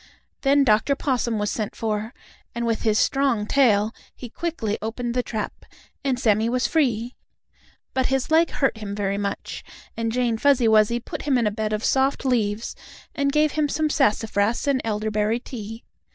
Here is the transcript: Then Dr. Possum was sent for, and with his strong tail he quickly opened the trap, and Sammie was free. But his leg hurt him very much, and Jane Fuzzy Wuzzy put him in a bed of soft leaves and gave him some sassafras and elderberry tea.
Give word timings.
Then 0.41 0.63
Dr. 0.63 0.95
Possum 0.95 1.37
was 1.37 1.51
sent 1.51 1.75
for, 1.75 2.11
and 2.55 2.65
with 2.65 2.81
his 2.81 2.97
strong 2.97 3.45
tail 3.45 3.93
he 4.15 4.29
quickly 4.31 4.79
opened 4.81 5.13
the 5.13 5.21
trap, 5.21 5.63
and 6.03 6.19
Sammie 6.19 6.49
was 6.49 6.65
free. 6.65 7.13
But 7.93 8.07
his 8.07 8.31
leg 8.31 8.49
hurt 8.49 8.77
him 8.79 8.95
very 8.95 9.19
much, 9.19 9.63
and 9.95 10.11
Jane 10.11 10.39
Fuzzy 10.39 10.67
Wuzzy 10.67 10.99
put 10.99 11.21
him 11.21 11.37
in 11.37 11.45
a 11.45 11.51
bed 11.51 11.71
of 11.71 11.85
soft 11.85 12.25
leaves 12.25 12.75
and 13.13 13.31
gave 13.31 13.51
him 13.51 13.69
some 13.69 13.91
sassafras 13.91 14.65
and 14.67 14.81
elderberry 14.83 15.39
tea. 15.39 15.83